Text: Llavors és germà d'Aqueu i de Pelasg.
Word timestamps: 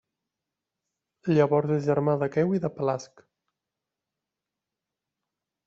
Llavors 1.35 1.73
és 1.75 1.83
germà 1.89 2.17
d'Aqueu 2.23 2.55
i 2.59 2.63
de 2.65 2.73
Pelasg. 2.79 3.23